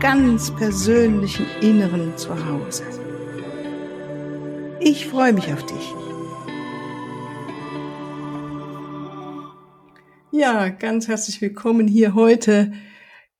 ganz 0.00 0.54
persönlichen 0.54 1.46
Inneren 1.60 2.16
zu 2.16 2.30
Hause. 2.46 2.84
Ich 4.78 5.06
freue 5.06 5.32
mich 5.32 5.52
auf 5.52 5.66
dich. 5.66 5.92
Ja, 10.30 10.68
ganz 10.68 11.08
herzlich 11.08 11.40
willkommen 11.40 11.88
hier 11.88 12.14
heute 12.14 12.72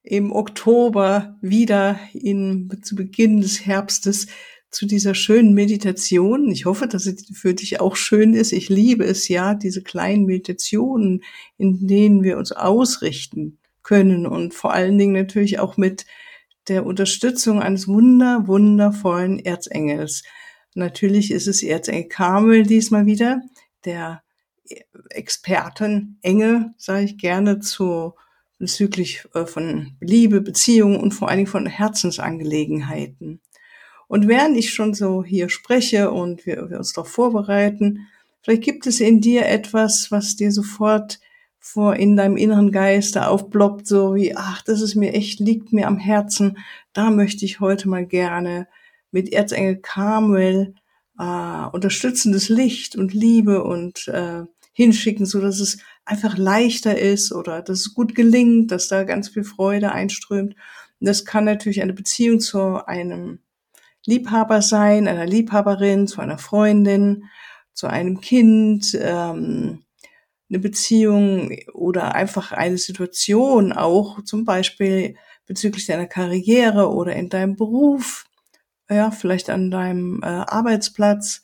im 0.02 0.32
Oktober 0.32 1.36
wieder 1.40 2.00
in, 2.12 2.68
zu 2.82 2.96
Beginn 2.96 3.40
des 3.40 3.64
Herbstes 3.64 4.26
zu 4.68 4.86
dieser 4.86 5.14
schönen 5.14 5.54
Meditation. 5.54 6.50
Ich 6.50 6.64
hoffe, 6.64 6.88
dass 6.88 7.06
es 7.06 7.24
für 7.34 7.54
dich 7.54 7.80
auch 7.80 7.94
schön 7.94 8.34
ist. 8.34 8.50
Ich 8.50 8.68
liebe 8.68 9.04
es 9.04 9.28
ja, 9.28 9.54
diese 9.54 9.82
kleinen 9.82 10.24
Meditationen, 10.24 11.22
in 11.56 11.86
denen 11.86 12.24
wir 12.24 12.36
uns 12.36 12.50
ausrichten 12.50 13.58
können 13.84 14.26
und 14.26 14.54
vor 14.54 14.72
allen 14.72 14.98
Dingen 14.98 15.12
natürlich 15.12 15.60
auch 15.60 15.76
mit 15.76 16.04
der 16.68 16.84
Unterstützung 16.86 17.62
eines 17.62 17.88
wunder, 17.88 18.46
wundervollen 18.46 19.38
Erzengels. 19.38 20.22
Natürlich 20.74 21.30
ist 21.30 21.46
es 21.46 21.62
Erzengel 21.62 22.08
Karmel 22.08 22.62
diesmal 22.64 23.06
wieder, 23.06 23.40
der 23.84 24.22
Expertenengel, 25.10 26.74
sage 26.76 27.04
ich 27.04 27.18
gerne, 27.18 27.60
zu 27.60 28.14
bezüglich 28.58 29.24
äh, 29.34 29.46
von 29.46 29.96
Liebe, 30.00 30.40
Beziehungen 30.40 30.96
und 30.96 31.12
vor 31.12 31.28
allen 31.28 31.38
Dingen 31.38 31.50
von 31.50 31.66
Herzensangelegenheiten. 31.66 33.40
Und 34.08 34.26
während 34.26 34.56
ich 34.56 34.72
schon 34.72 34.94
so 34.94 35.22
hier 35.22 35.48
spreche 35.48 36.10
und 36.10 36.44
wir, 36.46 36.70
wir 36.70 36.78
uns 36.78 36.92
darauf 36.92 37.08
vorbereiten, 37.08 38.08
vielleicht 38.42 38.62
gibt 38.62 38.86
es 38.86 39.00
in 39.00 39.20
dir 39.20 39.46
etwas, 39.46 40.10
was 40.10 40.36
dir 40.36 40.50
sofort 40.50 41.20
vor 41.60 41.96
in 41.96 42.16
deinem 42.16 42.36
inneren 42.36 42.72
Geist 42.72 43.16
da 43.16 43.28
aufploppt, 43.28 43.86
so 43.86 44.14
wie, 44.14 44.36
ach, 44.36 44.62
das 44.62 44.80
ist 44.80 44.94
mir 44.94 45.12
echt, 45.14 45.40
liegt 45.40 45.72
mir 45.72 45.86
am 45.86 45.98
Herzen, 45.98 46.58
da 46.92 47.10
möchte 47.10 47.44
ich 47.44 47.60
heute 47.60 47.88
mal 47.88 48.06
gerne 48.06 48.68
mit 49.10 49.32
Erzengel 49.32 49.76
Carmel 49.76 50.74
äh, 51.18 51.66
unterstützendes 51.72 52.48
Licht 52.48 52.96
und 52.96 53.12
Liebe 53.12 53.64
und 53.64 54.08
äh, 54.08 54.44
hinschicken, 54.72 55.26
so 55.26 55.40
dass 55.40 55.60
es 55.60 55.78
einfach 56.04 56.38
leichter 56.38 56.98
ist 56.98 57.32
oder 57.32 57.62
dass 57.62 57.80
es 57.80 57.94
gut 57.94 58.14
gelingt, 58.14 58.70
dass 58.70 58.88
da 58.88 59.04
ganz 59.04 59.28
viel 59.28 59.44
Freude 59.44 59.92
einströmt. 59.92 60.54
Und 61.00 61.08
das 61.08 61.24
kann 61.24 61.44
natürlich 61.44 61.82
eine 61.82 61.92
Beziehung 61.92 62.40
zu 62.40 62.86
einem 62.86 63.40
Liebhaber 64.06 64.62
sein, 64.62 65.08
einer 65.08 65.26
Liebhaberin, 65.26 66.06
zu 66.06 66.20
einer 66.20 66.38
Freundin, 66.38 67.24
zu 67.74 67.88
einem 67.88 68.20
Kind, 68.20 68.96
ähm, 69.00 69.84
eine 70.50 70.58
Beziehung 70.58 71.56
oder 71.74 72.14
einfach 72.14 72.52
eine 72.52 72.78
Situation 72.78 73.72
auch, 73.72 74.22
zum 74.22 74.44
Beispiel 74.44 75.16
bezüglich 75.46 75.86
deiner 75.86 76.06
Karriere 76.06 76.90
oder 76.90 77.14
in 77.14 77.28
deinem 77.28 77.56
Beruf, 77.56 78.24
ja, 78.90 79.10
vielleicht 79.10 79.50
an 79.50 79.70
deinem 79.70 80.20
äh, 80.22 80.26
Arbeitsplatz 80.26 81.42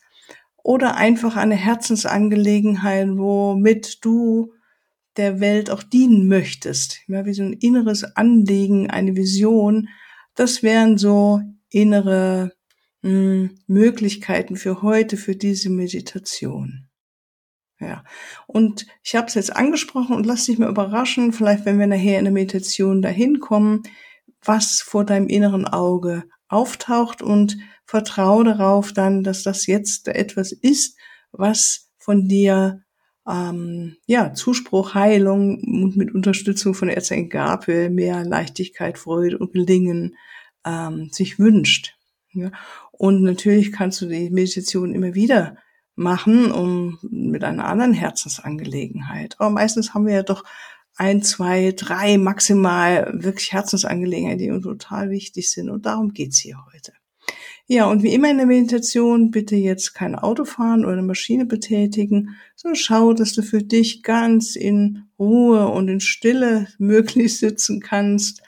oder 0.63 0.95
einfach 0.95 1.35
eine 1.35 1.55
Herzensangelegenheit, 1.55 3.07
womit 3.11 4.03
du 4.03 4.53
der 5.17 5.39
Welt 5.39 5.69
auch 5.69 5.83
dienen 5.83 6.27
möchtest. 6.27 6.99
Ja, 7.07 7.25
wie 7.25 7.33
so 7.33 7.43
ein 7.43 7.53
inneres 7.53 8.03
Anliegen, 8.15 8.89
eine 8.89 9.15
Vision. 9.15 9.89
Das 10.33 10.63
wären 10.63 10.97
so 10.97 11.41
innere 11.69 12.53
mh, 13.01 13.09
hm, 13.11 13.55
Möglichkeiten 13.67 14.55
für 14.55 14.81
heute, 14.81 15.17
für 15.17 15.35
diese 15.35 15.69
Meditation. 15.69 16.84
Ja. 17.79 18.03
Und 18.47 18.85
ich 19.03 19.15
habe 19.15 19.27
es 19.27 19.33
jetzt 19.33 19.55
angesprochen 19.55 20.15
und 20.15 20.25
lass 20.25 20.45
dich 20.45 20.57
mal 20.57 20.69
überraschen, 20.69 21.33
vielleicht 21.33 21.65
wenn 21.65 21.79
wir 21.79 21.87
nachher 21.87 22.19
in 22.19 22.25
der 22.25 22.33
Meditation 22.33 23.01
dahin 23.01 23.39
kommen, 23.39 23.83
was 24.43 24.79
vor 24.81 25.05
deinem 25.05 25.27
inneren 25.27 25.67
Auge 25.67 26.23
auftaucht 26.47 27.21
und 27.21 27.57
vertraue 27.85 28.45
darauf 28.45 28.93
dann, 28.93 29.23
dass 29.23 29.43
das 29.43 29.67
jetzt 29.67 30.07
etwas 30.07 30.51
ist, 30.51 30.97
was 31.31 31.89
von 31.97 32.27
dir 32.27 32.83
ähm, 33.27 33.97
ja 34.05 34.33
Zuspruch, 34.33 34.93
Heilung 34.93 35.55
und 35.63 35.97
mit 35.97 36.13
Unterstützung 36.13 36.73
von 36.73 36.89
Erzengel 36.89 37.29
Gabriel 37.29 37.89
mehr 37.89 38.23
Leichtigkeit, 38.23 38.97
Freude 38.97 39.37
und 39.37 39.53
Gelingen 39.53 40.15
ähm, 40.65 41.09
sich 41.11 41.39
wünscht. 41.39 41.95
Ja. 42.33 42.51
Und 42.91 43.23
natürlich 43.23 43.71
kannst 43.71 44.01
du 44.01 44.05
die 44.05 44.29
Meditation 44.29 44.93
immer 44.93 45.13
wieder 45.13 45.57
machen, 45.95 46.51
um 46.51 46.99
mit 47.01 47.43
einer 47.43 47.65
anderen 47.65 47.93
Herzensangelegenheit. 47.93 49.35
Aber 49.39 49.49
meistens 49.49 49.93
haben 49.93 50.05
wir 50.05 50.13
ja 50.13 50.23
doch 50.23 50.43
ein, 50.97 51.21
zwei, 51.21 51.73
drei 51.75 52.17
maximal 52.17 53.11
wirklich 53.13 53.51
Herzensangelegenheiten, 53.51 54.39
die 54.39 54.51
uns 54.51 54.63
total 54.63 55.09
wichtig 55.09 55.51
sind. 55.51 55.69
Und 55.69 55.85
darum 55.85 56.13
geht's 56.13 56.37
hier 56.37 56.57
heute. 56.73 56.93
Ja, 57.67 57.89
und 57.89 58.03
wie 58.03 58.13
immer 58.13 58.29
in 58.29 58.37
der 58.37 58.45
Meditation, 58.45 59.31
bitte 59.31 59.55
jetzt 59.55 59.95
kein 59.95 60.15
Auto 60.15 60.45
fahren 60.45 60.85
oder 60.85 60.93
eine 60.93 61.01
Maschine 61.01 61.45
betätigen, 61.45 62.35
sondern 62.55 62.75
schau, 62.75 63.13
dass 63.13 63.33
du 63.33 63.41
für 63.41 63.63
dich 63.63 64.03
ganz 64.03 64.55
in 64.55 65.07
Ruhe 65.17 65.67
und 65.69 65.87
in 65.87 65.99
Stille 65.99 66.67
möglich 66.77 67.39
sitzen 67.39 67.79
kannst 67.79 68.43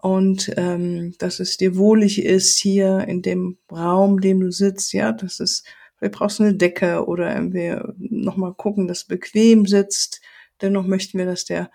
und 0.00 0.50
ähm, 0.56 1.14
dass 1.18 1.40
es 1.40 1.56
dir 1.58 1.76
wohlig 1.76 2.24
ist 2.24 2.58
hier 2.58 3.04
in 3.06 3.20
dem 3.20 3.58
Raum, 3.70 4.14
in 4.14 4.20
dem 4.22 4.40
du 4.40 4.52
sitzt, 4.52 4.92
ja, 4.92 5.12
dass 5.12 5.40
es 5.40 5.64
Vielleicht 5.98 6.14
brauchst 6.14 6.38
du 6.38 6.44
eine 6.44 6.54
Decke 6.54 7.06
oder 7.06 7.34
irgendwie 7.34 7.76
nochmal 7.98 8.54
gucken, 8.54 8.86
dass 8.86 9.04
bequem 9.04 9.66
sitzt. 9.66 10.20
Dennoch 10.60 10.86
möchten 10.86 11.18
wir, 11.18 11.26
dass 11.26 11.44
der 11.44 11.70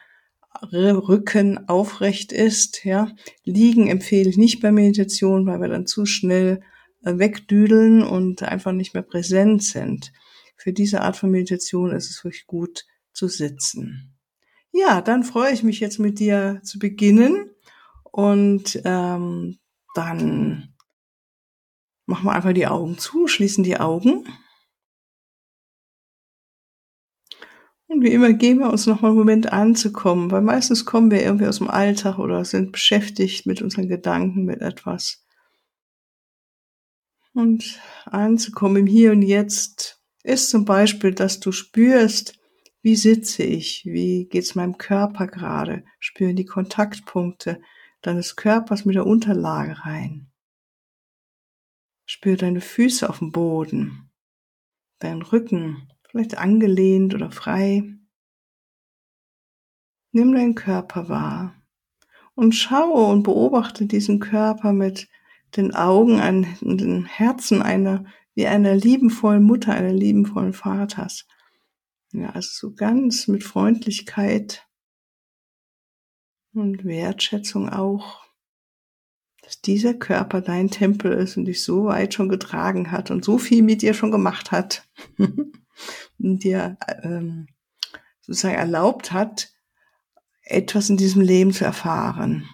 Rücken 0.71 1.67
aufrecht 1.67 2.31
ist, 2.31 2.85
ja. 2.85 3.11
Liegen 3.43 3.87
empfehle 3.87 4.29
ich 4.29 4.37
nicht 4.37 4.61
bei 4.61 4.71
Meditation, 4.71 5.45
weil 5.45 5.59
wir 5.59 5.67
dann 5.67 5.87
zu 5.87 6.05
schnell 6.05 6.61
äh, 7.03 7.17
wegdüdeln 7.17 8.03
und 8.03 8.43
einfach 8.43 8.71
nicht 8.71 8.93
mehr 8.93 9.03
präsent 9.03 9.63
sind. 9.63 10.13
Für 10.55 10.71
diese 10.71 11.01
Art 11.01 11.17
von 11.17 11.31
Meditation 11.31 11.91
ist 11.91 12.09
es 12.09 12.23
wirklich 12.23 12.45
gut 12.45 12.85
zu 13.11 13.27
sitzen. 13.27 14.15
Ja, 14.71 15.01
dann 15.01 15.23
freue 15.23 15.53
ich 15.53 15.63
mich 15.63 15.79
jetzt 15.79 15.99
mit 15.99 16.19
dir 16.19 16.61
zu 16.63 16.79
beginnen 16.79 17.51
und 18.03 18.81
ähm, 18.85 19.59
dann 19.95 20.72
Machen 22.13 22.25
wir 22.25 22.33
einfach 22.33 22.53
die 22.53 22.67
Augen 22.67 22.99
zu, 22.99 23.25
schließen 23.25 23.63
die 23.63 23.79
Augen. 23.79 24.27
Und 27.87 28.03
wie 28.03 28.13
immer 28.13 28.33
geben 28.33 28.59
wir 28.59 28.69
uns 28.69 28.85
nochmal 28.85 29.09
einen 29.09 29.17
Moment 29.17 29.51
anzukommen, 29.51 30.29
weil 30.29 30.43
meistens 30.43 30.85
kommen 30.85 31.09
wir 31.09 31.23
irgendwie 31.23 31.47
aus 31.47 31.57
dem 31.57 31.71
Alltag 31.71 32.19
oder 32.19 32.45
sind 32.45 32.71
beschäftigt 32.71 33.47
mit 33.47 33.63
unseren 33.63 33.87
Gedanken, 33.87 34.45
mit 34.45 34.61
etwas. 34.61 35.25
Und 37.33 37.81
anzukommen 38.05 38.77
im 38.77 38.85
Hier 38.85 39.11
und 39.11 39.23
Jetzt 39.23 39.99
ist 40.21 40.51
zum 40.51 40.65
Beispiel, 40.65 41.15
dass 41.15 41.39
du 41.39 41.51
spürst, 41.51 42.39
wie 42.83 42.95
sitze 42.95 43.41
ich, 43.41 43.85
wie 43.85 44.25
geht's 44.25 44.53
meinem 44.53 44.77
Körper 44.77 45.25
gerade, 45.25 45.83
spüren 45.99 46.35
die 46.35 46.45
Kontaktpunkte 46.45 47.59
deines 48.03 48.35
Körpers 48.35 48.85
mit 48.85 48.93
der 48.93 49.07
Unterlage 49.07 49.83
rein. 49.83 50.29
Spür 52.05 52.37
deine 52.37 52.61
Füße 52.61 53.09
auf 53.09 53.19
dem 53.19 53.31
Boden, 53.31 54.11
deinen 54.99 55.21
Rücken, 55.21 55.89
vielleicht 56.09 56.37
angelehnt 56.37 57.13
oder 57.13 57.31
frei. 57.31 57.83
Nimm 60.11 60.33
deinen 60.33 60.55
Körper 60.55 61.09
wahr 61.09 61.55
und 62.35 62.53
schaue 62.53 63.07
und 63.11 63.23
beobachte 63.23 63.85
diesen 63.85 64.19
Körper 64.19 64.73
mit 64.73 65.07
den 65.55 65.73
Augen 65.73 66.19
an 66.19 66.47
den 66.61 67.05
Herzen 67.05 67.61
einer, 67.61 68.05
wie 68.35 68.47
einer 68.47 68.75
liebenvollen 68.75 69.43
Mutter, 69.43 69.73
einer 69.73 69.93
liebenvollen 69.93 70.53
Vaters. 70.53 71.27
Ja, 72.11 72.29
also 72.29 72.49
so 72.51 72.75
ganz 72.75 73.27
mit 73.27 73.43
Freundlichkeit 73.43 74.67
und 76.53 76.85
Wertschätzung 76.85 77.69
auch 77.69 78.22
dieser 79.61 79.93
Körper 79.93 80.41
dein 80.41 80.69
Tempel 80.69 81.11
ist 81.13 81.37
und 81.37 81.45
dich 81.45 81.63
so 81.63 81.85
weit 81.85 82.13
schon 82.13 82.29
getragen 82.29 82.91
hat 82.91 83.11
und 83.11 83.23
so 83.23 83.37
viel 83.37 83.63
mit 83.63 83.81
dir 83.81 83.93
schon 83.93 84.11
gemacht 84.11 84.51
hat 84.51 84.87
und 85.17 86.43
dir 86.43 86.77
ähm, 87.03 87.47
sozusagen 88.21 88.55
erlaubt 88.55 89.11
hat, 89.11 89.53
etwas 90.43 90.89
in 90.89 90.97
diesem 90.97 91.21
Leben 91.21 91.51
zu 91.51 91.65
erfahren. 91.65 92.49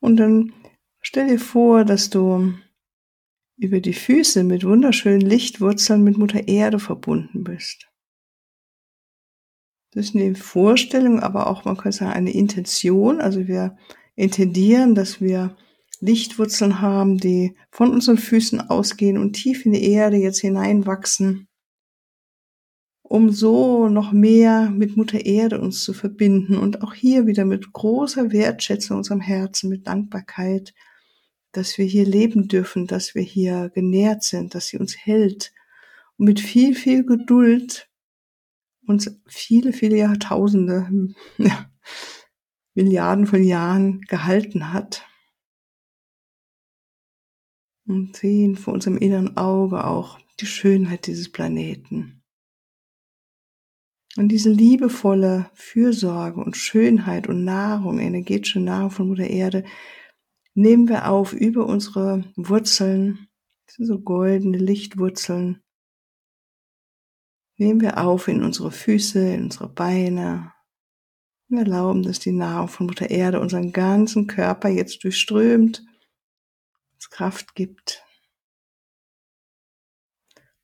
Und 0.00 0.16
dann 0.18 0.52
stell 1.00 1.28
dir 1.28 1.38
vor, 1.38 1.84
dass 1.84 2.10
du 2.10 2.54
über 3.56 3.80
die 3.80 3.94
Füße 3.94 4.44
mit 4.44 4.64
wunderschönen 4.64 5.20
Lichtwurzeln 5.20 6.02
mit 6.02 6.18
Mutter 6.18 6.46
Erde 6.48 6.78
verbunden 6.78 7.44
bist. 7.44 7.88
Das 9.94 10.06
ist 10.06 10.16
eine 10.16 10.34
Vorstellung, 10.34 11.20
aber 11.20 11.46
auch, 11.46 11.64
man 11.64 11.76
könnte 11.76 11.98
sagen, 11.98 12.12
eine 12.12 12.32
Intention. 12.32 13.20
Also 13.20 13.46
wir 13.46 13.76
intendieren, 14.16 14.94
dass 14.94 15.20
wir 15.20 15.56
Lichtwurzeln 16.00 16.80
haben, 16.80 17.18
die 17.18 17.56
von 17.70 17.90
unseren 17.92 18.18
Füßen 18.18 18.60
ausgehen 18.60 19.18
und 19.18 19.34
tief 19.34 19.64
in 19.64 19.72
die 19.72 19.90
Erde 19.90 20.16
jetzt 20.16 20.40
hineinwachsen, 20.40 21.48
um 23.02 23.30
so 23.30 23.88
noch 23.88 24.12
mehr 24.12 24.70
mit 24.70 24.96
Mutter 24.96 25.24
Erde 25.24 25.60
uns 25.60 25.84
zu 25.84 25.92
verbinden 25.92 26.56
und 26.56 26.82
auch 26.82 26.94
hier 26.94 27.26
wieder 27.26 27.44
mit 27.44 27.72
großer 27.72 28.32
Wertschätzung 28.32 28.98
unserem 28.98 29.20
Herzen, 29.20 29.70
mit 29.70 29.86
Dankbarkeit, 29.86 30.74
dass 31.52 31.78
wir 31.78 31.84
hier 31.84 32.04
leben 32.04 32.48
dürfen, 32.48 32.86
dass 32.86 33.14
wir 33.14 33.22
hier 33.22 33.70
genährt 33.72 34.24
sind, 34.24 34.54
dass 34.54 34.66
sie 34.66 34.78
uns 34.78 34.96
hält 34.96 35.52
und 36.18 36.26
mit 36.26 36.40
viel, 36.40 36.74
viel 36.74 37.04
Geduld 37.04 37.88
uns 38.86 39.20
viele, 39.26 39.72
viele 39.72 39.96
Jahrtausende, 39.96 41.14
ja, 41.38 41.70
Milliarden 42.74 43.26
von 43.26 43.42
Jahren 43.42 44.00
gehalten 44.02 44.72
hat. 44.72 45.06
Und 47.86 48.16
sehen 48.16 48.56
vor 48.56 48.74
unserem 48.74 48.96
inneren 48.96 49.36
Auge 49.36 49.84
auch 49.84 50.18
die 50.40 50.46
Schönheit 50.46 51.06
dieses 51.06 51.30
Planeten. 51.30 52.22
Und 54.16 54.28
diese 54.28 54.50
liebevolle 54.50 55.50
Fürsorge 55.54 56.40
und 56.40 56.56
Schönheit 56.56 57.28
und 57.28 57.44
Nahrung, 57.44 57.98
energetische 57.98 58.60
Nahrung 58.60 58.90
von 58.90 59.08
Mutter 59.08 59.26
Erde, 59.26 59.64
nehmen 60.54 60.88
wir 60.88 61.10
auf 61.10 61.32
über 61.32 61.66
unsere 61.66 62.24
Wurzeln, 62.36 63.28
so 63.66 63.98
goldene 63.98 64.58
Lichtwurzeln, 64.58 65.63
nehmen 67.56 67.80
wir 67.80 67.98
auf 67.98 68.28
in 68.28 68.42
unsere 68.42 68.70
Füße, 68.70 69.34
in 69.34 69.44
unsere 69.44 69.68
Beine 69.68 70.52
und 71.48 71.58
erlauben, 71.58 72.02
dass 72.02 72.18
die 72.18 72.32
Nahrung 72.32 72.68
von 72.68 72.86
Mutter 72.86 73.10
Erde 73.10 73.40
unseren 73.40 73.72
ganzen 73.72 74.26
Körper 74.26 74.68
jetzt 74.68 75.04
durchströmt, 75.04 75.84
uns 76.94 77.10
Kraft 77.10 77.54
gibt. 77.54 78.02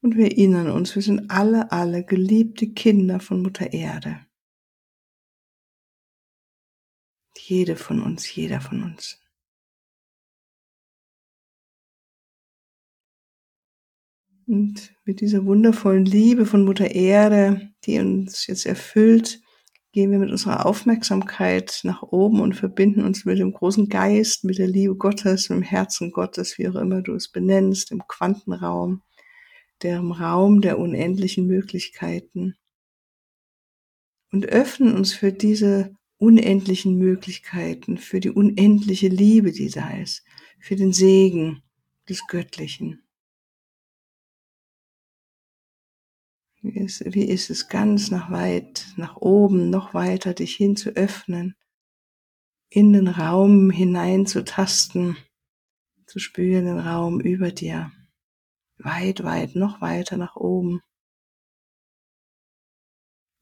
Und 0.02 0.16
wir 0.16 0.26
erinnern 0.26 0.70
uns, 0.70 0.94
wir 0.94 1.02
sind 1.02 1.31
alle, 1.31 1.70
alle 1.72 2.04
geliebte 2.04 2.72
Kinder 2.72 3.20
von 3.20 3.42
Mutter 3.42 3.72
Erde. 3.72 4.26
Jede 7.37 7.76
von 7.76 8.02
uns, 8.02 8.34
jeder 8.34 8.60
von 8.60 8.82
uns. 8.82 9.20
Und 14.50 14.93
mit 15.05 15.20
dieser 15.20 15.47
wundervollen 15.47 16.05
Liebe 16.05 16.44
von 16.44 16.64
Mutter 16.64 16.91
Erde, 16.91 17.70
die 17.85 18.00
uns 18.00 18.49
jetzt 18.49 18.67
erfüllt, 18.67 19.41
gehen 19.93 20.11
wir 20.11 20.19
mit 20.19 20.32
unserer 20.32 20.67
Aufmerksamkeit 20.67 21.79
nach 21.85 22.02
oben 22.02 22.41
und 22.41 22.56
verbinden 22.56 23.05
uns 23.05 23.25
mit 23.25 23.38
dem 23.38 23.52
großen 23.52 23.88
Geist, 23.88 24.43
mit 24.43 24.58
der 24.58 24.67
Liebe 24.67 24.97
Gottes, 24.97 25.50
mit 25.50 25.58
dem 25.58 25.62
Herzen 25.62 26.11
Gottes, 26.11 26.58
wie 26.58 26.69
auch 26.69 26.75
immer 26.75 27.00
du 27.00 27.14
es 27.14 27.31
benennst, 27.31 27.93
im 27.93 28.02
Quantenraum, 28.08 29.02
dem 29.85 30.11
Raum 30.11 30.62
der 30.62 30.81
unendlichen 30.81 31.47
Möglichkeiten. 31.47 32.56
Und 34.32 34.47
öffnen 34.47 34.97
uns 34.97 35.12
für 35.12 35.32
diese 35.32 35.94
unendlichen 36.17 36.99
Möglichkeiten, 36.99 37.99
für 37.99 38.19
die 38.19 38.31
unendliche 38.31 39.06
Liebe, 39.06 39.52
die 39.52 39.70
da 39.70 39.91
ist, 39.91 40.25
für 40.58 40.75
den 40.75 40.93
Segen 40.93 41.62
des 42.08 42.26
Göttlichen. 42.26 43.05
Wie 46.62 46.78
ist, 46.78 47.02
wie 47.14 47.24
ist 47.24 47.48
es 47.48 47.68
ganz 47.68 48.10
nach 48.10 48.30
weit, 48.30 48.86
nach 48.96 49.16
oben, 49.16 49.70
noch 49.70 49.94
weiter 49.94 50.34
dich 50.34 50.56
hin 50.56 50.76
zu 50.76 50.90
öffnen, 50.90 51.54
in 52.68 52.92
den 52.92 53.08
Raum 53.08 53.70
hinein 53.70 54.26
zu 54.26 54.44
tasten, 54.44 55.16
zu 56.06 56.18
spüren 56.18 56.66
den 56.66 56.78
Raum 56.78 57.20
über 57.20 57.50
dir, 57.50 57.90
weit, 58.76 59.24
weit, 59.24 59.54
noch 59.54 59.80
weiter 59.80 60.18
nach 60.18 60.36
oben, 60.36 60.82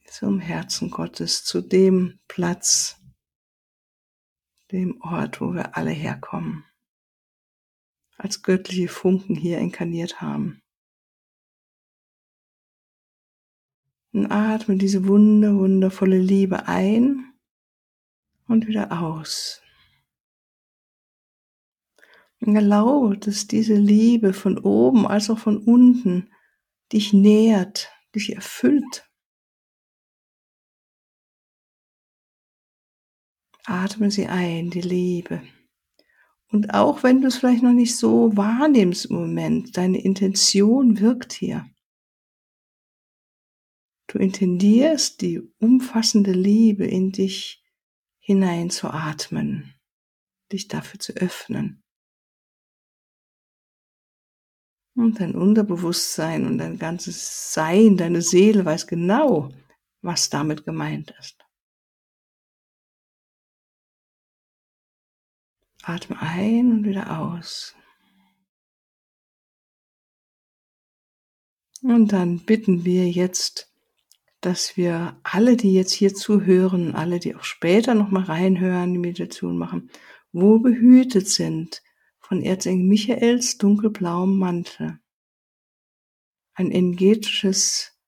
zum 0.07 0.39
Herzen 0.39 0.91
Gottes, 0.91 1.45
zu 1.45 1.61
dem 1.61 2.21
Platz, 2.29 3.01
dem 4.71 5.01
Ort, 5.01 5.41
wo 5.41 5.55
wir 5.55 5.77
alle 5.77 5.91
herkommen, 5.91 6.65
als 8.17 8.43
göttliche 8.43 8.89
Funken 8.89 9.35
hier 9.35 9.59
inkarniert 9.59 10.21
haben. 10.21 10.63
Und 14.19 14.33
atme 14.33 14.77
diese 14.77 15.07
wunder, 15.07 15.55
wundervolle 15.55 16.19
Liebe 16.19 16.67
ein 16.67 17.33
und 18.49 18.67
wieder 18.67 19.01
aus. 19.01 19.63
Und 22.41 22.57
erlaube, 22.57 23.17
dass 23.17 23.47
diese 23.47 23.77
Liebe 23.77 24.33
von 24.33 24.59
oben 24.59 25.07
als 25.07 25.31
auch 25.31 25.39
von 25.39 25.59
unten 25.59 26.33
dich 26.93 27.13
nährt, 27.13 27.93
dich 28.13 28.35
erfüllt. 28.35 29.09
Atme 33.67 34.11
sie 34.11 34.27
ein, 34.27 34.71
die 34.71 34.81
Liebe. 34.81 35.43
Und 36.51 36.75
auch 36.75 37.05
wenn 37.05 37.21
du 37.21 37.29
es 37.29 37.37
vielleicht 37.37 37.63
noch 37.63 37.73
nicht 37.73 37.95
so 37.95 38.37
wahrnimmst 38.37 39.07
im 39.07 39.17
Moment, 39.17 39.77
deine 39.77 40.03
Intention 40.03 40.99
wirkt 40.99 41.35
hier. 41.35 41.71
Du 44.09 44.19
intendierst 44.19 45.21
die 45.21 45.41
umfassende 45.59 46.33
Liebe 46.33 46.87
in 46.87 47.13
dich 47.13 47.63
hineinzuatmen, 48.19 49.75
dich 50.51 50.67
dafür 50.67 50.99
zu 50.99 51.13
öffnen. 51.13 51.85
Und 54.97 55.21
dein 55.21 55.35
Unterbewusstsein 55.35 56.47
und 56.47 56.57
dein 56.57 56.79
ganzes 56.79 57.53
Sein, 57.53 57.99
deine 57.99 58.23
Seele 58.23 58.65
weiß 58.65 58.87
genau, 58.87 59.53
was 60.01 60.31
damit 60.31 60.65
gemeint 60.65 61.15
ist. 61.21 61.45
Atme 65.83 66.19
ein 66.21 66.73
und 66.73 66.85
wieder 66.85 67.21
aus. 67.21 67.77
Und 71.83 72.09
dann 72.13 72.45
bitten 72.45 72.85
wir 72.85 73.09
jetzt 73.09 73.68
dass 74.41 74.77
wir 74.77 75.19
alle, 75.25 75.57
die 75.57 75.73
jetzt 75.73 75.93
hier 75.93 76.15
zuhören, 76.15 76.95
alle, 76.95 77.19
die 77.19 77.35
auch 77.35 77.43
später 77.43 77.95
noch 77.95 78.11
mal 78.11 78.23
reinhören, 78.23 78.93
die 78.93 78.99
Meditation 78.99 79.59
machen, 79.59 79.91
wohl 80.33 80.61
behütet 80.61 81.29
sind 81.29 81.83
von 82.21 82.43
Erzengel 82.43 82.87
Michaels 82.87 83.59
dunkelblauem 83.59 84.37
Mantel. 84.37 85.01
Ein 86.55 86.71
energetisches 86.71 87.99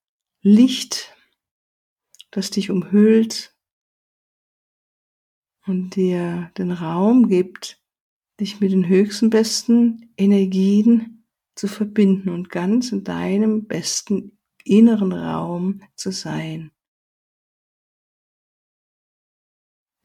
Licht, 0.43 1.17
das 2.31 2.51
dich 2.51 2.71
umhüllt 2.71 3.57
und 5.67 5.97
dir 5.97 6.51
den 6.59 6.71
Raum 6.71 7.29
gibt, 7.29 7.83
dich 8.39 8.61
mit 8.61 8.73
den 8.73 8.89
höchsten 8.89 9.31
besten 9.31 10.13
Energien 10.17 11.27
zu 11.55 11.69
verbinden 11.69 12.31
und 12.31 12.51
ganz 12.51 12.93
in 12.93 13.05
deinem 13.05 13.67
besten 13.67 14.40
inneren 14.65 15.13
Raum 15.13 15.83
zu 15.95 16.13
sein. 16.13 16.73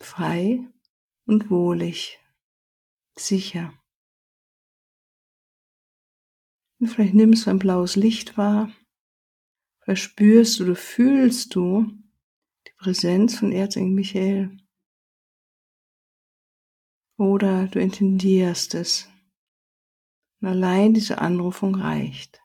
Frei 0.02 0.60
und 1.26 1.50
wohlig, 1.50 2.20
sicher. 3.18 3.74
Und 6.80 6.88
vielleicht 6.88 7.14
nimmst 7.14 7.46
du 7.46 7.50
ein 7.50 7.60
blaues 7.60 7.96
Licht 7.96 8.38
wahr, 8.38 8.72
verspürst 9.80 10.62
oder 10.62 10.76
fühlst 10.76 11.56
du 11.56 11.92
die 12.68 12.74
Präsenz 12.78 13.40
von 13.40 13.52
Erzengel 13.52 13.94
Michael. 13.94 14.58
Oder 17.18 17.68
du 17.68 17.80
intendierst 17.80 18.76
es. 18.76 19.10
Und 20.42 20.50
allein 20.50 20.94
diese 20.94 21.20
Anrufung 21.20 21.76
reicht. 21.76 22.45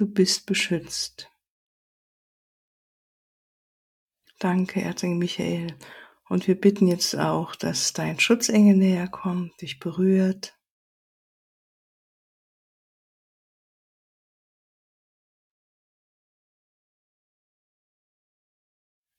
Du 0.00 0.06
bist 0.06 0.46
beschützt. 0.46 1.30
Danke, 4.38 4.80
Erzengel 4.80 5.18
Michael. 5.18 5.76
Und 6.26 6.48
wir 6.48 6.58
bitten 6.58 6.86
jetzt 6.86 7.14
auch, 7.16 7.54
dass 7.54 7.92
dein 7.92 8.18
Schutzengel 8.18 8.76
näher 8.76 9.08
kommt, 9.08 9.60
dich 9.60 9.78
berührt. 9.78 10.58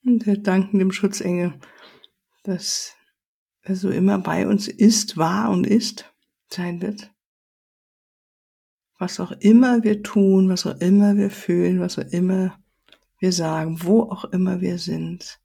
Und 0.03 0.25
wir 0.25 0.41
danken 0.41 0.79
dem 0.79 0.91
Schutzengel, 0.91 1.59
dass 2.41 2.95
der 3.67 3.75
so 3.75 3.91
immer 3.91 4.17
bei 4.17 4.47
uns 4.47 4.67
ist, 4.67 5.15
war 5.15 5.51
und 5.51 5.67
ist, 5.67 6.11
sein 6.47 6.81
wird. 6.81 7.11
Was 9.01 9.19
auch 9.19 9.31
immer 9.39 9.83
wir 9.83 10.03
tun, 10.03 10.47
was 10.49 10.67
auch 10.67 10.79
immer 10.79 11.17
wir 11.17 11.31
fühlen, 11.31 11.79
was 11.79 11.97
auch 11.97 12.05
immer 12.11 12.59
wir 13.17 13.31
sagen, 13.31 13.81
wo 13.81 14.03
auch 14.03 14.25
immer 14.25 14.61
wir 14.61 14.77
sind. 14.77 15.41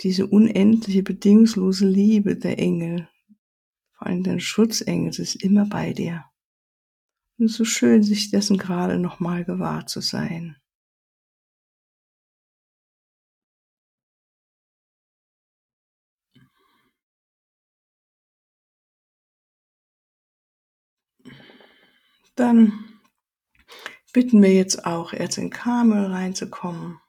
Diese 0.00 0.26
unendliche, 0.26 1.04
bedingungslose 1.04 1.86
Liebe 1.86 2.34
der 2.34 2.58
Engel, 2.58 3.08
vor 3.92 4.08
allem 4.08 4.24
dein 4.24 4.40
Schutzengel, 4.40 5.10
ist 5.10 5.36
immer 5.44 5.64
bei 5.64 5.92
dir. 5.92 6.24
Und 7.38 7.44
es 7.44 7.52
ist 7.52 7.58
so 7.58 7.64
schön, 7.64 8.02
sich 8.02 8.32
dessen 8.32 8.58
gerade 8.58 8.98
nochmal 8.98 9.44
gewahr 9.44 9.86
zu 9.86 10.00
sein. 10.00 10.56
Dann 22.34 23.00
bitten 24.12 24.42
wir 24.42 24.52
jetzt 24.52 24.86
auch, 24.86 25.12
Erzengel 25.12 25.50
Kamel 25.50 26.06
reinzukommen, 26.06 27.00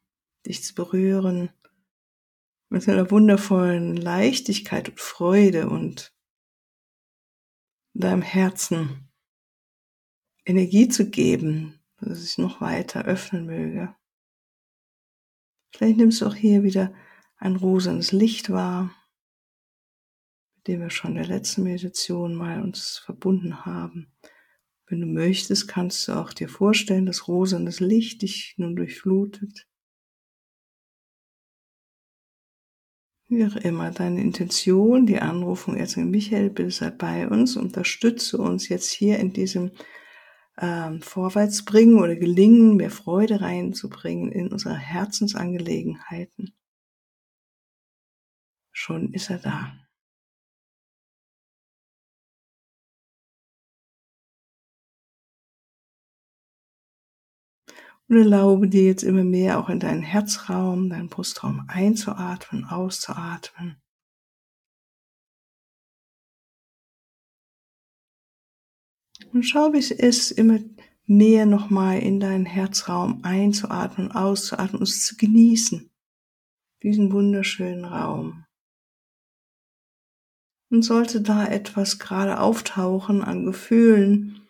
dich 0.45 0.63
zu 0.63 0.75
berühren, 0.75 1.49
mit 2.69 2.87
einer 2.89 3.09
wundervollen 3.11 3.95
Leichtigkeit 3.95 4.89
und 4.89 4.99
Freude 4.99 5.69
und 5.69 6.13
deinem 7.93 8.21
Herzen 8.21 9.09
Energie 10.45 10.89
zu 10.89 11.09
geben, 11.09 11.79
dass 11.97 12.09
es 12.09 12.25
sich 12.25 12.37
noch 12.37 12.61
weiter 12.61 13.05
öffnen 13.05 13.45
möge. 13.45 13.95
Vielleicht 15.73 15.97
nimmst 15.97 16.21
du 16.21 16.27
auch 16.27 16.35
hier 16.35 16.63
wieder 16.63 16.93
ein 17.37 17.55
rosanes 17.55 18.11
Licht 18.11 18.49
wahr, 18.49 18.95
mit 20.55 20.67
dem 20.67 20.81
wir 20.81 20.89
schon 20.89 21.11
in 21.11 21.17
der 21.17 21.27
letzten 21.27 21.63
Meditation 21.63 22.35
mal 22.35 22.61
uns 22.61 22.97
verbunden 22.97 23.65
haben. 23.65 24.11
Wenn 24.87 25.01
du 25.01 25.07
möchtest, 25.07 25.67
kannst 25.67 26.07
du 26.07 26.13
auch 26.13 26.31
dir 26.31 26.47
vorstellen, 26.47 27.05
dass 27.05 27.27
rosanes 27.27 27.79
Licht 27.79 28.21
dich 28.21 28.53
nun 28.57 28.75
durchflutet. 28.75 29.67
Wie 33.27 33.43
auch 33.43 33.55
immer 33.55 33.89
deine 33.89 34.21
Intention, 34.21 35.07
die 35.07 35.19
Anrufung 35.19 35.75
Erzengel 35.75 36.11
Michael, 36.11 36.51
bitte 36.51 36.69
sei 36.69 36.91
bei 36.91 37.27
uns, 37.27 37.57
unterstütze 37.57 38.37
uns 38.37 38.69
jetzt 38.69 38.91
hier 38.91 39.17
in 39.17 39.33
diesem 39.33 39.71
ähm, 40.59 41.01
Vorwärtsbringen 41.01 41.97
oder 41.97 42.15
Gelingen, 42.15 42.75
mehr 42.75 42.91
Freude 42.91 43.41
reinzubringen 43.41 44.31
in 44.31 44.49
unsere 44.49 44.77
Herzensangelegenheiten. 44.77 46.53
Schon 48.71 49.11
ist 49.13 49.31
er 49.31 49.39
da. 49.39 49.84
Und 58.07 58.17
erlaube 58.17 58.67
dir 58.67 58.83
jetzt 58.83 59.03
immer 59.03 59.23
mehr 59.23 59.59
auch 59.59 59.69
in 59.69 59.79
deinen 59.79 60.03
Herzraum, 60.03 60.89
deinen 60.89 61.09
Brustraum 61.09 61.65
einzuatmen, 61.67 62.65
auszuatmen. 62.65 63.81
Und 69.33 69.43
schau, 69.43 69.73
wie 69.73 69.79
es 69.79 69.91
ist, 69.91 70.31
immer 70.31 70.59
mehr 71.05 71.45
nochmal 71.45 71.99
in 71.99 72.19
deinen 72.19 72.45
Herzraum 72.45 73.23
einzuatmen, 73.23 74.11
auszuatmen, 74.11 74.79
und 74.79 74.87
es 74.87 75.05
zu 75.05 75.17
genießen. 75.17 75.89
Diesen 76.83 77.11
wunderschönen 77.11 77.85
Raum. 77.85 78.45
Und 80.69 80.83
sollte 80.83 81.21
da 81.21 81.45
etwas 81.45 81.99
gerade 81.99 82.39
auftauchen 82.39 83.21
an 83.21 83.45
Gefühlen, 83.45 84.44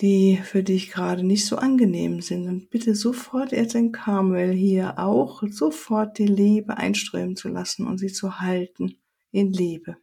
die 0.00 0.36
für 0.42 0.62
dich 0.62 0.90
gerade 0.90 1.24
nicht 1.24 1.46
so 1.46 1.56
angenehm 1.56 2.20
sind. 2.20 2.46
Und 2.48 2.70
bitte 2.70 2.94
sofort 2.94 3.52
Erzengel 3.52 3.92
Carmel 3.92 4.52
hier 4.52 4.98
auch 4.98 5.42
sofort 5.48 6.18
die 6.18 6.26
Liebe 6.26 6.76
einströmen 6.76 7.36
zu 7.36 7.48
lassen 7.48 7.86
und 7.86 7.98
sie 7.98 8.12
zu 8.12 8.40
halten 8.40 8.98
in 9.30 9.52
Liebe. 9.52 9.96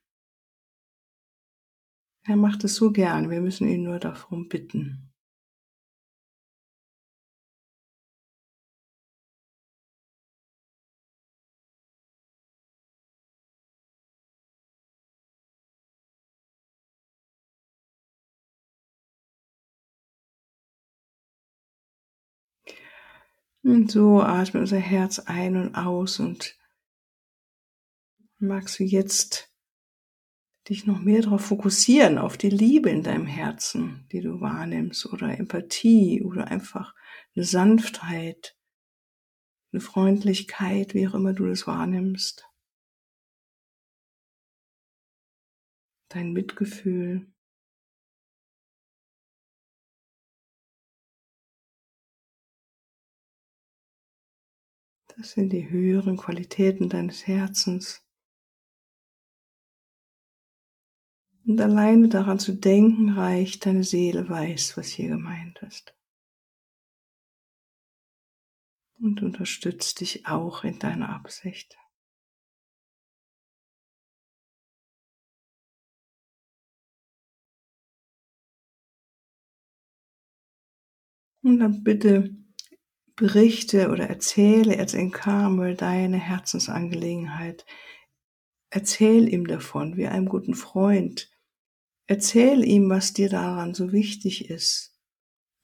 Er 2.25 2.37
macht 2.37 2.63
es 2.63 2.75
so 2.75 2.91
gern, 2.91 3.29
wir 3.29 3.41
müssen 3.41 3.67
ihn 3.67 3.83
nur 3.83 3.99
darum 3.99 4.47
bitten. 4.47 5.12
Und 23.63 23.89
so 23.89 24.21
atme 24.21 24.59
unser 24.59 24.77
Herz 24.77 25.19
ein 25.19 25.55
und 25.55 25.75
aus 25.75 26.19
und 26.19 26.57
magst 28.39 28.77
du 28.77 28.83
jetzt 28.83 29.53
dich 30.69 30.85
noch 30.85 30.99
mehr 30.99 31.21
darauf 31.21 31.45
fokussieren, 31.45 32.17
auf 32.17 32.37
die 32.37 32.49
Liebe 32.49 32.89
in 32.89 33.03
deinem 33.03 33.25
Herzen, 33.25 34.07
die 34.11 34.21
du 34.21 34.41
wahrnimmst, 34.41 35.05
oder 35.11 35.37
Empathie 35.37 36.21
oder 36.23 36.47
einfach 36.47 36.93
eine 37.35 37.45
Sanftheit, 37.45 38.57
eine 39.71 39.81
Freundlichkeit, 39.81 40.93
wie 40.93 41.07
auch 41.07 41.15
immer 41.15 41.33
du 41.33 41.47
das 41.47 41.65
wahrnimmst. 41.65 42.47
Dein 46.09 46.31
Mitgefühl. 46.31 47.32
Das 55.17 55.31
sind 55.31 55.53
die 55.53 55.69
höheren 55.69 56.17
Qualitäten 56.17 56.89
deines 56.89 57.27
Herzens. 57.27 58.03
Und 61.45 61.59
alleine 61.61 62.07
daran 62.07 62.39
zu 62.39 62.53
denken 62.53 63.09
reicht, 63.09 63.65
deine 63.65 63.83
Seele 63.83 64.27
weiß, 64.27 64.75
was 64.77 64.87
hier 64.87 65.09
gemeint 65.09 65.61
ist. 65.61 65.93
Und 68.99 69.21
unterstützt 69.21 69.99
dich 69.99 70.25
auch 70.25 70.63
in 70.63 70.79
deiner 70.79 71.09
Absicht. 71.09 71.77
Und 81.43 81.59
dann 81.59 81.83
bitte 81.83 82.42
berichte 83.15 83.89
oder 83.89 84.09
erzähle 84.09 84.75
jetzt 84.77 84.93
in 84.93 85.11
Karmel 85.11 85.75
deine 85.75 86.17
Herzensangelegenheit. 86.17 87.65
Erzähl 88.69 89.31
ihm 89.31 89.45
davon, 89.45 89.97
wie 89.97 90.07
einem 90.07 90.27
guten 90.27 90.55
Freund. 90.55 91.31
Erzähl 92.07 92.63
ihm, 92.63 92.89
was 92.89 93.13
dir 93.13 93.29
daran 93.29 93.73
so 93.73 93.91
wichtig 93.91 94.49
ist 94.49 94.99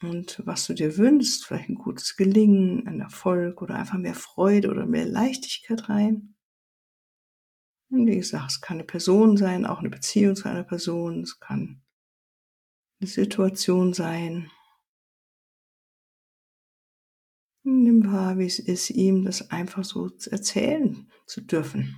und 0.02 0.42
was 0.46 0.68
du 0.68 0.74
dir 0.74 0.98
wünschst, 0.98 1.46
vielleicht 1.46 1.70
ein 1.70 1.76
gutes 1.76 2.16
Gelingen, 2.16 2.88
ein 2.88 3.02
Erfolg 3.02 3.62
oder 3.62 3.76
einfach 3.76 3.98
mehr 3.98 4.16
Freude 4.16 4.70
oder 4.70 4.86
mehr 4.86 5.06
Leichtigkeit 5.06 5.90
rein. 5.90 6.36
Und 7.92 8.06
wie 8.06 8.18
gesagt, 8.18 8.52
es 8.52 8.62
kann 8.62 8.78
eine 8.78 8.86
Person 8.86 9.36
sein, 9.36 9.66
auch 9.66 9.80
eine 9.80 9.90
Beziehung 9.90 10.36
zu 10.36 10.48
einer 10.48 10.64
Person, 10.64 11.24
es 11.24 11.40
kann 11.40 11.82
eine 13.02 13.10
Situation 13.10 13.94
sein, 13.94 14.52
Nimm 17.72 18.12
wahr, 18.12 18.40
wie 18.40 18.48
es 18.48 18.58
ist, 18.58 18.90
ihm 18.90 19.26
das 19.26 19.52
einfach 19.52 19.84
so 19.84 20.10
erzählen 20.32 21.08
zu 21.28 21.42
dürfen. 21.42 21.96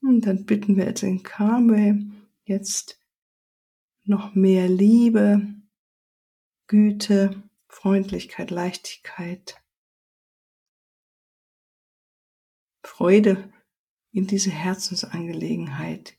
Und 0.00 0.26
dann 0.26 0.46
bitten 0.46 0.76
wir 0.76 0.86
jetzt 0.86 1.02
in 1.02 1.22
Karme 1.22 2.10
jetzt 2.44 2.98
noch 4.04 4.34
mehr 4.34 4.68
Liebe, 4.68 5.54
Güte, 6.66 7.42
Freundlichkeit, 7.74 8.50
Leichtigkeit, 8.50 9.60
Freude 12.84 13.52
in 14.12 14.28
diese 14.28 14.50
Herzensangelegenheit 14.50 16.16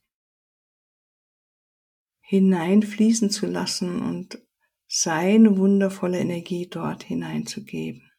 hineinfließen 2.21 3.29
zu 3.29 3.45
lassen 3.45 4.01
und 4.01 4.45
seine 4.87 5.57
wundervolle 5.57 6.19
Energie 6.19 6.67
dort 6.67 7.03
hineinzugeben. 7.03 8.11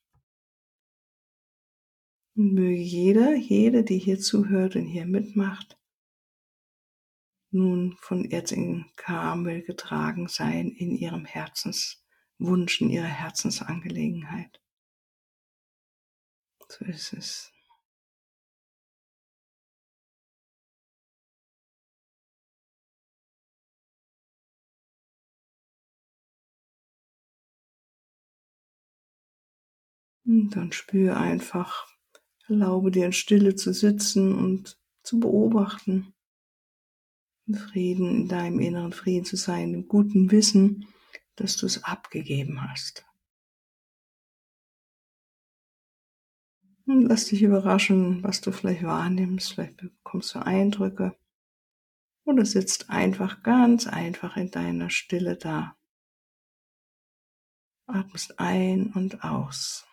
Und 2.36 2.54
möge 2.54 2.80
jeder, 2.80 3.34
jede, 3.34 3.84
die 3.84 3.98
hier 3.98 4.18
zuhört 4.18 4.76
und 4.76 4.86
hier 4.86 5.06
mitmacht, 5.06 5.78
nun 7.50 7.96
von 8.00 8.30
Erzengel 8.30 8.86
Karmel 8.96 9.62
getragen 9.62 10.26
sein 10.26 10.70
in 10.70 10.96
ihrem 10.96 11.26
Herzenswunsch, 12.38 12.80
in 12.80 12.90
ihrer 12.90 13.06
Herzensangelegenheit. 13.06 14.60
So 16.68 16.84
ist 16.84 17.12
es. 17.12 17.52
Und 30.24 30.56
dann 30.56 30.72
spür 30.72 31.16
einfach, 31.16 31.86
erlaube 32.48 32.90
dir 32.90 33.06
in 33.06 33.12
Stille 33.12 33.54
zu 33.54 33.72
sitzen 33.72 34.34
und 34.34 34.76
zu 35.04 35.20
beobachten, 35.20 36.12
in 37.46 37.54
Frieden, 37.54 38.22
in 38.22 38.28
deinem 38.28 38.58
inneren 38.58 38.92
Frieden 38.92 39.24
zu 39.24 39.36
sein, 39.36 39.72
im 39.72 39.86
guten 39.86 40.32
Wissen, 40.32 40.88
dass 41.36 41.56
du 41.56 41.66
es 41.66 41.84
abgegeben 41.84 42.62
hast. 42.68 43.06
Und 46.86 47.02
lass 47.02 47.26
dich 47.26 47.42
überraschen, 47.42 48.22
was 48.22 48.40
du 48.40 48.52
vielleicht 48.52 48.84
wahrnimmst, 48.84 49.54
vielleicht 49.54 49.76
bekommst 49.76 50.34
du 50.34 50.38
Eindrücke 50.38 51.16
oder 52.24 52.44
sitzt 52.44 52.90
einfach 52.90 53.42
ganz 53.42 53.86
einfach 53.86 54.36
in 54.36 54.50
deiner 54.50 54.90
Stille 54.90 55.36
da. 55.36 55.76
Atmest 57.86 58.38
ein 58.38 58.92
und 58.92 59.22
aus. 59.24 59.86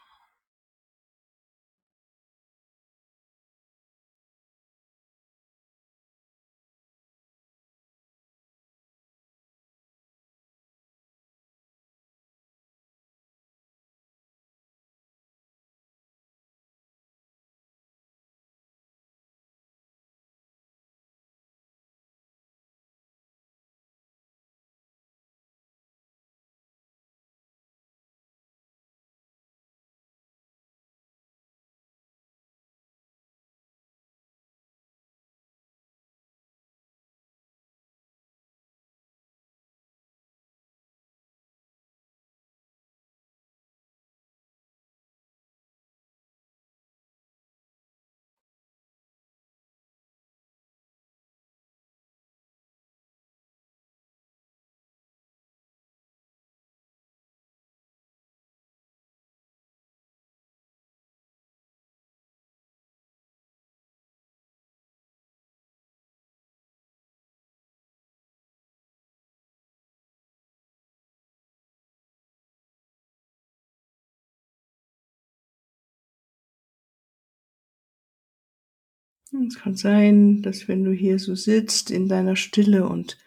Es 79.47 79.59
kann 79.59 79.75
sein, 79.75 80.43
dass 80.43 80.67
wenn 80.67 80.83
du 80.83 80.91
hier 80.91 81.17
so 81.17 81.33
sitzt 81.33 81.89
in 81.89 82.07
deiner 82.07 82.35
Stille 82.35 82.87
und 82.87 83.17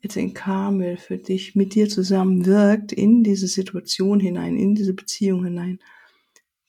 jetzt 0.00 0.16
in 0.16 0.34
Karmel 0.34 0.98
für 0.98 1.16
dich 1.16 1.54
mit 1.54 1.74
dir 1.74 1.88
zusammen 1.88 2.44
wirkt 2.44 2.92
in 2.92 3.24
diese 3.24 3.48
Situation 3.48 4.20
hinein, 4.20 4.58
in 4.58 4.74
diese 4.74 4.92
Beziehung 4.92 5.44
hinein, 5.44 5.78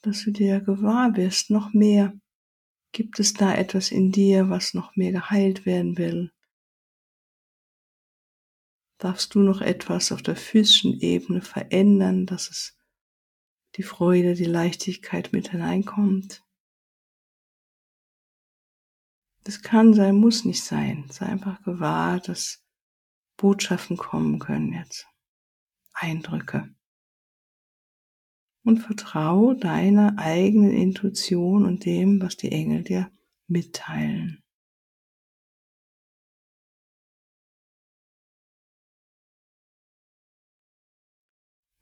dass 0.01 0.23
du 0.23 0.31
dir 0.31 0.61
gewahr 0.61 1.17
wirst, 1.17 1.49
noch 1.49 1.73
mehr. 1.73 2.13
Gibt 2.93 3.19
es 3.19 3.33
da 3.33 3.53
etwas 3.53 3.91
in 3.91 4.13
dir, 4.13 4.49
was 4.49 4.73
noch 4.73 4.95
mehr 4.95 5.11
geheilt 5.11 5.65
werden 5.65 5.97
will? 5.97 6.31
Darfst 8.97 9.35
du 9.35 9.39
noch 9.39 9.59
etwas 9.59 10.13
auf 10.13 10.21
der 10.21 10.37
physischen 10.37 11.01
Ebene 11.01 11.41
verändern, 11.41 12.25
dass 12.25 12.49
es 12.49 12.77
die 13.75 13.83
Freude, 13.83 14.35
die 14.35 14.45
Leichtigkeit 14.45 15.33
mit 15.33 15.51
hineinkommt? 15.51 16.44
Das 19.45 19.61
kann 19.61 19.93
sein, 19.93 20.15
muss 20.15 20.43
nicht 20.43 20.63
sein. 20.63 21.05
Sei 21.11 21.27
einfach 21.27 21.61
gewahr, 21.61 22.19
dass 22.19 22.65
Botschaften 23.37 23.95
kommen 23.95 24.39
können 24.39 24.73
jetzt. 24.73 25.07
Eindrücke. 25.93 26.73
Und 28.63 28.79
vertraue 28.79 29.55
deiner 29.55 30.17
eigenen 30.17 30.71
Intuition 30.71 31.65
und 31.65 31.85
dem, 31.85 32.19
was 32.21 32.37
die 32.37 32.51
Engel 32.51 32.83
dir 32.83 33.11
mitteilen. 33.47 34.43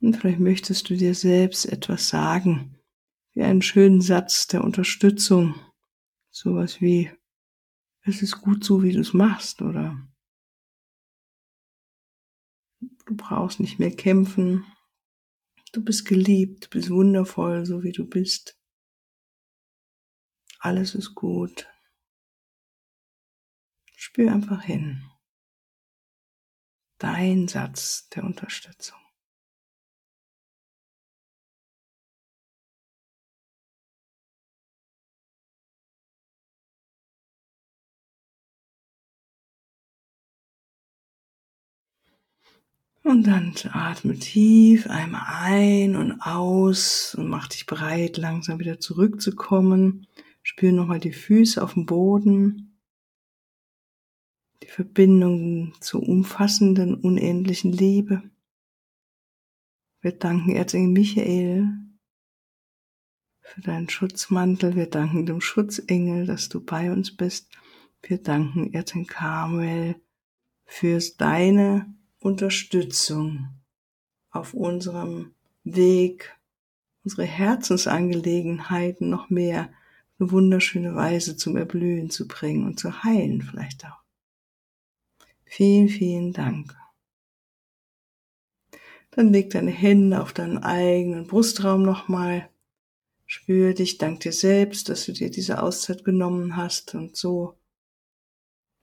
Und 0.02 0.18
vielleicht 0.18 0.42
möchtest 0.42 0.90
du 0.90 0.98
dir 0.98 1.16
selbst 1.16 1.66
etwas 1.66 2.10
sagen, 2.10 2.78
wie 3.34 3.44
einen 3.44 3.62
schönen 3.62 4.02
Satz 4.02 4.48
der 4.48 4.66
Unterstützung, 4.66 5.56
sowas 6.30 6.82
wie 6.82 7.10
es 8.04 8.22
ist 8.22 8.42
gut 8.42 8.64
so, 8.64 8.84
wie 8.84 8.92
du 8.92 9.00
es 9.00 9.14
machst, 9.14 9.62
oder 9.62 9.98
du 13.06 13.16
brauchst 13.16 13.60
nicht 13.60 13.80
mehr 13.80 13.96
kämpfen, 13.96 14.66
du 15.72 15.84
bist 15.84 16.06
geliebt, 16.06 16.66
du 16.66 16.70
bist 16.70 16.90
wundervoll, 16.90 17.66
so 17.66 17.84
wie 17.84 17.92
du 17.92 18.08
bist. 18.08 18.60
Alles 20.60 20.96
ist 20.96 21.14
gut. 21.16 21.68
Spür 23.96 24.32
einfach 24.32 24.64
hin. 24.64 25.10
Dein 27.00 27.48
Satz 27.48 28.08
der 28.10 28.24
Unterstützung. 28.24 29.03
Und 43.04 43.28
dann 43.28 43.54
atme 43.74 44.18
tief 44.18 44.88
einmal 44.88 45.24
ein 45.28 45.98
und 45.98 46.22
aus 46.22 47.14
und 47.16 47.28
mach 47.28 47.50
dich 47.50 47.66
bereit, 47.66 48.16
langsam 48.16 48.60
wieder 48.60 48.80
zurückzukommen. 48.80 50.08
Spür 50.42 50.72
nochmal 50.72 51.02
die 51.02 51.12
Füße 51.12 51.62
auf 51.62 51.74
dem 51.74 51.86
Boden. 51.86 52.80
Die 54.62 54.70
Verbindung 54.70 55.74
zur 55.82 56.08
umfassenden, 56.08 56.96
unendlichen 56.96 57.74
Liebe. 57.74 58.24
Wir 60.00 60.14
danken 60.14 60.56
Erzengel 60.56 60.94
Michael 60.94 61.68
für 63.42 63.62
deinen 63.62 63.90
Schutzmantel. 63.90 64.76
Wir 64.76 64.90
danken 64.90 65.26
dem 65.26 65.42
Schutzengel, 65.42 66.26
dass 66.26 66.48
du 66.48 66.62
bei 66.64 66.90
uns 66.90 67.16
bist. 67.16 67.52
Wir 68.02 68.18
danken 68.18 68.74
Erzengel 68.74 69.08
Karmel 69.08 69.96
für 70.66 71.00
deine 71.18 71.94
Unterstützung 72.24 73.50
auf 74.32 74.54
unserem 74.54 75.36
Weg, 75.66 76.38
unsere 77.04 77.26
Herzensangelegenheiten 77.26 79.10
noch 79.10 79.30
mehr 79.30 79.70
eine 80.20 80.32
wunderschöne 80.32 80.96
Weise 80.96 81.36
zum 81.36 81.58
Erblühen 81.58 82.10
zu 82.10 82.28
bringen 82.28 82.66
und 82.66 82.80
zu 82.80 83.04
heilen 83.04 83.42
vielleicht 83.42 83.86
auch. 83.86 84.02
Vielen, 85.44 85.90
vielen 85.90 86.32
Dank. 86.32 86.76
Dann 89.12 89.32
leg 89.32 89.50
deine 89.50 89.72
Hände 89.72 90.22
auf 90.22 90.32
deinen 90.32 90.60
eigenen 90.60 91.28
Brustraum 91.28 91.84
nochmal. 91.84 92.50
Spür 93.26 93.74
dich, 93.74 93.98
dank 93.98 94.22
dir 94.22 94.32
selbst, 94.32 94.88
dass 94.88 95.06
du 95.06 95.12
dir 95.12 95.30
diese 95.30 95.62
Auszeit 95.62 96.06
genommen 96.06 96.56
hast 96.56 96.96
und 96.96 97.18
so 97.18 97.58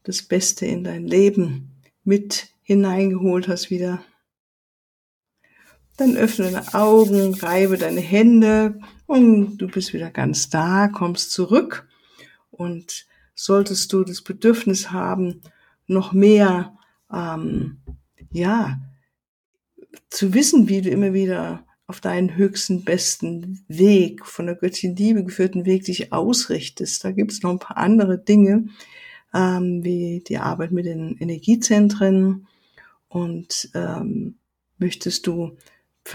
das 0.03 0.22
Beste 0.22 0.66
in 0.66 0.85
dein 0.85 1.07
Leben 1.07 1.81
mit 2.05 2.50
hineingeholt 2.70 3.48
hast 3.48 3.70
wieder. 3.70 4.00
Dann 5.96 6.16
öffne 6.16 6.52
deine 6.52 6.72
Augen, 6.72 7.35
reibe 7.35 7.76
deine 7.76 8.00
Hände 8.00 8.78
und 9.06 9.59
du 9.59 9.66
bist 9.66 9.92
wieder 9.92 10.12
ganz 10.12 10.50
da, 10.50 10.87
kommst 10.87 11.33
zurück. 11.33 11.88
Und 12.52 13.06
solltest 13.35 13.92
du 13.92 14.04
das 14.04 14.22
Bedürfnis 14.22 14.92
haben, 14.92 15.40
noch 15.88 16.12
mehr, 16.12 16.78
ähm, 17.12 17.80
ja, 18.30 18.80
zu 20.09 20.33
wissen, 20.33 20.68
wie 20.68 20.80
du 20.80 20.90
immer 20.90 21.12
wieder 21.12 21.66
auf 21.88 22.00
deinen 22.00 22.37
höchsten, 22.37 22.85
besten 22.85 23.64
Weg, 23.66 24.24
von 24.24 24.46
der 24.46 24.54
göttlichen 24.54 24.94
Liebe 24.94 25.24
geführten 25.24 25.66
Weg 25.66 25.87
dich 25.87 26.12
ausrichtest. 26.12 27.02
Da 27.02 27.11
gibt 27.11 27.33
es 27.33 27.42
noch 27.42 27.50
ein 27.50 27.59
paar 27.59 27.78
andere 27.78 28.16
Dinge, 28.16 28.66
ähm, 29.35 29.83
wie 29.83 30.22
die 30.24 30.38
Arbeit 30.38 30.70
mit 30.70 30.87
den 30.87 31.16
Energiezentren 31.18 32.46
und 33.11 33.68
ähm, 33.75 34.38
möchtest 34.79 35.27
du 35.27 35.59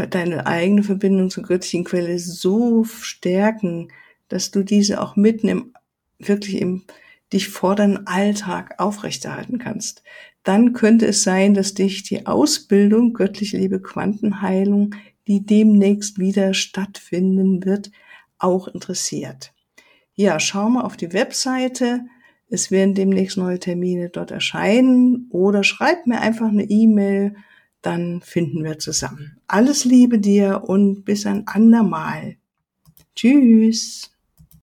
deine 0.09 0.47
eigene 0.47 0.81
Verbindung 0.81 1.29
zur 1.29 1.43
göttlichen 1.43 1.83
Quelle 1.83 2.17
so 2.17 2.83
stärken, 2.83 3.89
dass 4.29 4.49
du 4.49 4.63
diese 4.63 4.99
auch 4.99 5.15
mitten 5.15 5.47
im, 5.47 5.73
wirklich 6.17 6.59
im, 6.59 6.85
dich 7.31 7.49
vor 7.49 7.75
deinem 7.75 8.01
Alltag 8.05 8.79
aufrechterhalten 8.79 9.59
kannst. 9.59 10.01
Dann 10.41 10.73
könnte 10.73 11.05
es 11.05 11.21
sein, 11.21 11.53
dass 11.53 11.75
dich 11.75 12.01
die 12.01 12.25
Ausbildung 12.25 13.13
göttliche 13.13 13.57
Liebe 13.57 13.79
Quantenheilung 13.79 14.95
die 15.27 15.45
demnächst 15.45 16.19
wieder 16.19 16.53
stattfinden 16.53 17.65
wird, 17.65 17.91
auch 18.37 18.67
interessiert. 18.67 19.53
Ja, 20.13 20.39
schau 20.39 20.69
mal 20.69 20.83
auf 20.83 20.97
die 20.97 21.13
Webseite. 21.13 22.05
Es 22.49 22.71
werden 22.71 22.93
demnächst 22.93 23.37
neue 23.37 23.59
Termine 23.59 24.09
dort 24.09 24.31
erscheinen 24.31 25.27
oder 25.29 25.63
schreib 25.63 26.05
mir 26.07 26.21
einfach 26.21 26.47
eine 26.47 26.69
E-Mail, 26.69 27.35
dann 27.81 28.21
finden 28.21 28.63
wir 28.63 28.79
zusammen. 28.79 29.37
Alles 29.47 29.85
Liebe 29.85 30.19
dir 30.19 30.63
und 30.65 31.03
bis 31.05 31.25
ein 31.25 31.47
andermal. 31.47 32.37
Tschüss. 33.15 34.14